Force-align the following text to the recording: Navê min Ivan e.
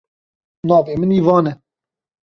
Navê 0.67 0.93
min 0.97 1.15
Ivan 1.19 1.45
e. 1.51 1.53